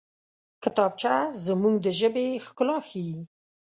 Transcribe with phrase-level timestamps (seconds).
[0.63, 1.13] کتابچه
[1.45, 3.19] زموږ د ژبې ښکلا ښيي